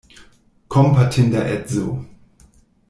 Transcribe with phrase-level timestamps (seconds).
[0.75, 1.95] Kompatinda edzo!